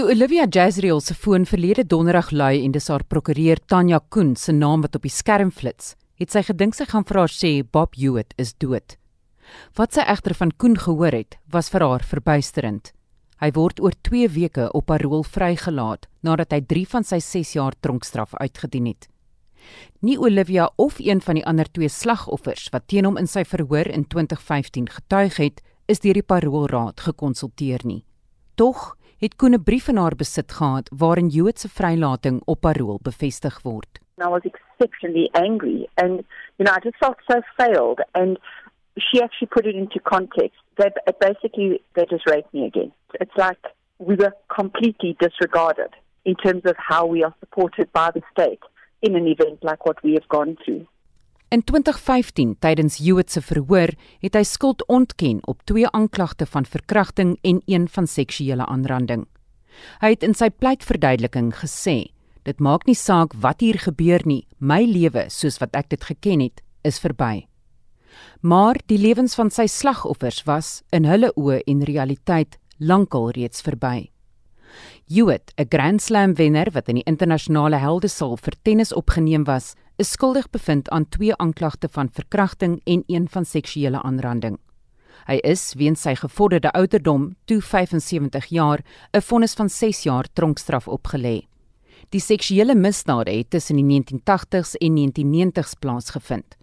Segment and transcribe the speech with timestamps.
[0.00, 4.52] Toe Olivia Jazriel se foon verlede donderdag lui en dis haar prokureur Tanya Koen se
[4.52, 7.98] naam wat op die skerm flits, het sy gedink sy gaan vir haar sê Bob
[8.00, 8.96] Hewitt is dood.
[9.76, 12.94] Wat sy egter van Koen gehoor het, was vir haar verbuisterend.
[13.44, 17.76] Hy word oor 2 weke op parol vrygelaat nadat hy 3 van sy 6 jaar
[17.84, 19.10] tronkstraf uitgedien het.
[20.00, 23.92] Nie Olivia of een van die ander twee slagoffers wat teen hom in sy verhoor
[23.92, 25.60] in 2015 getuig het,
[25.92, 28.06] is deur die paroolraad gekonsulteer nie.
[28.60, 32.98] Tog het Koen 'n brief in haar besit gehad waarin Jood se vrylating op parol
[33.02, 34.00] bevestig word.
[34.18, 36.12] I was exceptionally angry and
[36.56, 38.38] you know I just felt so failed and
[38.96, 42.92] she actually put it into context that basically they just raped me again.
[43.12, 43.62] It's like
[43.96, 45.92] we were completely disregarded
[46.24, 48.64] in terms of how we are supported by the state
[49.00, 50.86] in an event like what we have gone through.
[51.50, 53.90] In 2015, tydens Hewitt se verhoor,
[54.22, 59.24] het hy skuld ontken op twee aanklagte van verkrachting en een van seksuele aanranding.
[59.98, 62.12] Hy het in sy pleitverduideliking gesê:
[62.46, 66.40] "Dit maak nie saak wat hier gebeur nie, my lewe soos wat ek dit geken
[66.40, 67.48] het, is verby."
[68.40, 74.10] Maar die lewens van sy slagoffers was in hulle oë en realiteit lankal reeds verby.
[75.08, 80.10] Hewitt, 'n Grand Slam wenner wat in die internasionale heldesaal vir tennis opgeneem was, is
[80.16, 84.56] skuldig bevind aan twee aanklagte van verkrachting en een van seksuele aanranding.
[85.28, 88.80] Hy is weens sy gevorderde ouderdom, toe 75 jaar,
[89.12, 91.46] 'n vonnis van 6 jaar tronkstraf opgelê.
[92.08, 96.56] Die seksuele misdade het tussen die 1980s en 1990s plaasgevind.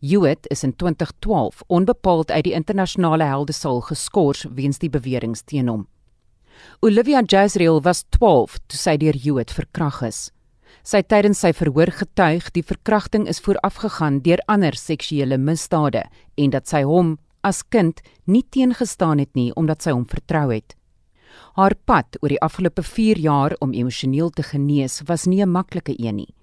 [0.00, 5.86] Hewitt is in 2012 onbepaald uit die internasionale heldesaal geskort weens die beweringe teen hom.
[6.80, 10.30] Olivia Jazriel was 12 toe sy deur Hewitt verkragt is.
[10.88, 16.06] Sy het tydens sy verhoor getuig die verkrachting is voorafgegaan deur ander seksuele misdade
[16.40, 17.10] en dat sy hom
[17.44, 20.72] as kind nie teengestaan het nie omdat sy hom vertrou het.
[21.60, 25.92] Haar pad oor die afgelope 4 jaar om emosioneel te genees was nie 'n maklike
[25.92, 26.34] een nie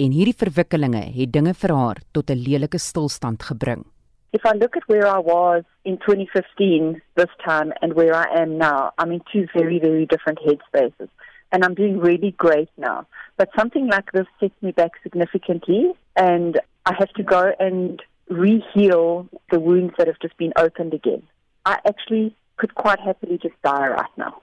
[0.00, 3.84] en hierdie verwikkelinge het dinge vir haar tot 'n lelike stilstand gebring.
[4.32, 8.56] If I look at where I was in 2015 this time and where I am
[8.56, 11.10] now, I'm in two very very different headspaces
[11.52, 13.06] and I'm doing really great now.
[13.36, 19.28] But something like this sets me back significantly, and I have to go and reheal
[19.50, 21.22] the wounds that have just been opened again.
[21.66, 24.42] I actually could quite happily just die right now.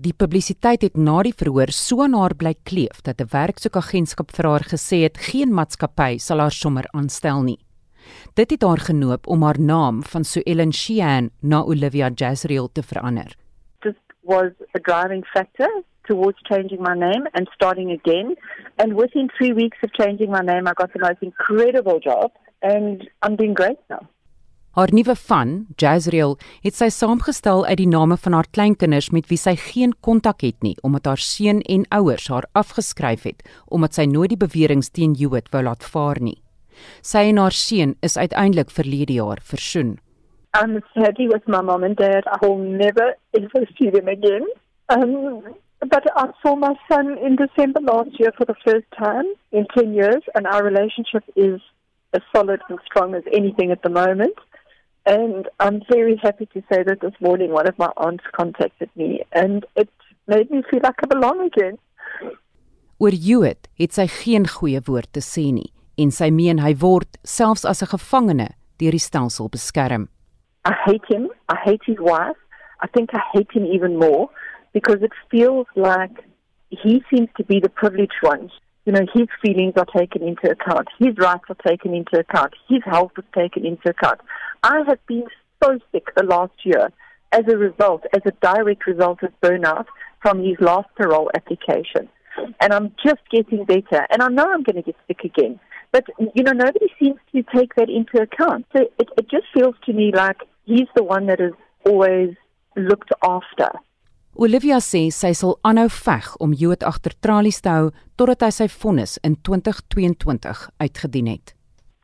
[0.00, 4.46] Die publisiteit het na die verhoor so aan haar bly kleef dat 'n werksoekagentskap vir
[4.48, 7.58] haar gesê het geen maatskappy sal haar sommer aanstel nie.
[8.34, 12.82] Dit het haar genoop om haar naam van Sue Ellen Sheehan na Olivia Jazriel te
[12.82, 13.36] verander.
[13.82, 15.68] This was a driving factor
[16.08, 18.36] towards changing my name and starting again.
[18.78, 22.30] And within three weeks of changing my name, I got the most incredible job,
[22.62, 24.06] and I'm doing great now.
[24.70, 29.38] Haar nuwe van, Jazriel, het sy saamgestel uit die name van haar kleinkinders met wie
[29.40, 34.06] sy geen kontak het nie, omdat haar seun en ouers haar afgeskryf het omdat sy
[34.06, 36.38] nooit die beweringe teen Hewitt wou laat vaar nie.
[37.02, 39.98] Sy en haar seun is uiteindelik verlede jaar versoen.
[40.54, 42.22] I'm happy with my mom and dad.
[42.30, 44.46] I will never ever see them again.
[44.88, 45.42] Um,
[45.80, 49.94] But I saw my son in December last year for the first time in 10
[49.94, 51.60] years, and our relationship is
[52.12, 54.36] as solid and strong as anything at the moment.
[55.06, 59.22] And I'm very happy to say that this morning one of my aunts contacted me,
[59.32, 59.88] and it
[60.26, 61.78] made me feel like I belong again.
[63.00, 67.16] Oor Hewitt het sy geen goeie woord te sê nie en sy meen hy word
[67.24, 70.08] selfs as 'n gevangene deur die stelsel beskerm.
[70.68, 71.32] I hate him.
[71.48, 72.36] I hate his wife.
[72.84, 74.28] I think I hate him even more
[74.72, 76.12] because it feels like
[76.68, 78.50] he seems to be the privileged one.
[78.86, 82.82] You know, his feelings are taken into account, his rights are taken into account, his
[82.84, 84.20] health is taken into account.
[84.62, 85.24] I have been
[85.62, 86.90] so sick the last year
[87.32, 89.86] as a result, as a direct result of burnout
[90.22, 92.08] from his last parole application.
[92.60, 94.06] And I'm just getting better.
[94.10, 95.60] And I know I'm going to get sick again.
[95.92, 96.04] But,
[96.34, 98.66] you know, nobody seems to take that into account.
[98.72, 101.52] So it, it just feels to me like he's the one that is
[101.84, 102.34] always
[102.76, 103.70] looked after.
[104.40, 108.68] Olivia sê sy sal aanhou veg om Jood agter tralies te hou totdat hy sy
[108.72, 111.52] vonnis in 2022 uitgedien het.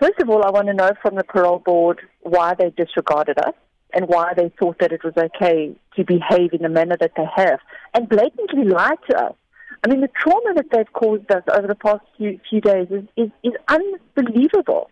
[0.03, 2.03] First of all, I want to know from the parole board
[2.35, 3.57] why they disregarded us
[3.97, 7.25] and why they thought that it was okay to behave in the manner that they
[7.25, 7.65] have
[7.95, 9.37] and blatantly lied to us.
[9.83, 13.05] I mean, the trauma that they've caused us over the past few, few days is,
[13.17, 14.91] is, is unbelievable.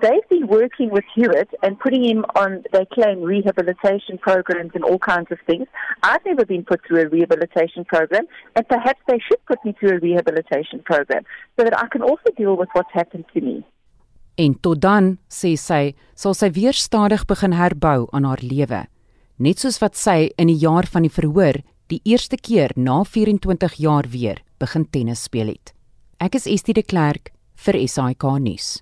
[0.00, 4.98] They've been working with Hewitt and putting him on, they claim, rehabilitation programs and all
[4.98, 5.66] kinds of things.
[6.02, 8.26] I've never been put through a rehabilitation program,
[8.56, 11.22] and perhaps they should put me through a rehabilitation program
[11.58, 13.64] so that I can also deal with what's happened to me.
[14.36, 18.80] En tot dan, sê sy, sal sy weer stadig begin herbou aan haar lewe,
[19.38, 21.60] net soos wat sy in die jaar van die verhoor
[21.92, 25.70] die eerste keer na 24 jaar weer begin tennis speel het.
[26.18, 27.30] Ek is Estie de Klerk
[27.66, 28.80] vir SAK nuus.